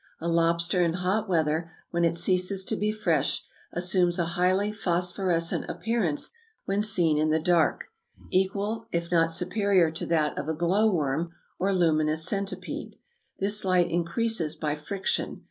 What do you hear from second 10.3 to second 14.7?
of a glow worm or luminous centipede. This light increases